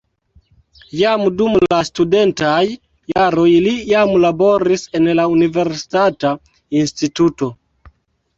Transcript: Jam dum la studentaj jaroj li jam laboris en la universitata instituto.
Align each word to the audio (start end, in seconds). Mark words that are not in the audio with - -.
Jam 0.99 1.25
dum 1.41 1.57
la 1.65 1.77
studentaj 1.89 2.61
jaroj 3.15 3.45
li 3.67 3.75
jam 3.91 4.15
laboris 4.25 4.87
en 5.01 5.11
la 5.21 5.27
universitata 5.35 6.33
instituto. 6.83 7.53